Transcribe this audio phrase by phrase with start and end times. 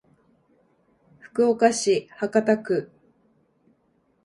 [1.19, 2.89] 福岡市博多区